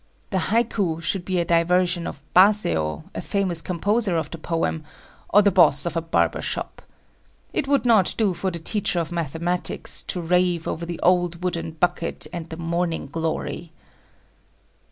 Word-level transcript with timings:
The 0.31 0.39
"haiku" 0.49 0.99
should 1.03 1.25
be 1.25 1.37
a 1.37 1.45
diversion 1.45 2.07
of 2.07 2.23
Baseo 2.33 3.03
or 3.13 3.21
the 5.43 5.51
boss 5.53 5.85
of 5.85 5.95
a 5.95 6.01
barbershop. 6.01 6.81
It 7.53 7.67
would 7.67 7.85
not 7.85 8.15
do 8.17 8.33
for 8.33 8.49
the 8.49 8.57
teacher 8.57 8.99
of 8.99 9.11
mathematics 9.11 10.01
to 10.01 10.19
rave 10.19 10.67
over 10.67 10.87
the 10.87 10.99
old 11.01 11.43
wooden 11.43 11.73
bucket 11.73 12.25
and 12.33 12.49
the 12.49 12.57
morning 12.57 13.05
glory. 13.05 13.71